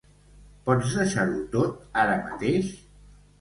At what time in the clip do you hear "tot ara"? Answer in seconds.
1.57-2.17